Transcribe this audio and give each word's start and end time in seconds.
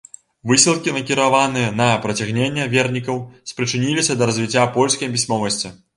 Высілкі, 0.51 0.93
накіраваныя 0.95 1.67
на 1.81 1.89
прыцягненне 2.05 2.63
вернікаў, 2.73 3.19
спрычыніліся 3.53 4.13
да 4.23 4.29
развіцця 4.31 4.65
польскай 4.79 5.13
пісьмовасці. 5.19 5.77